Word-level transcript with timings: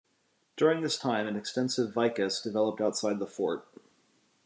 During 0.57 0.81
this 0.81 0.97
time, 0.97 1.27
an 1.27 1.35
extensive 1.35 1.93
vicus 1.93 2.41
developed 2.41 2.81
outside 2.81 3.19
the 3.19 3.27
fort. 3.27 3.67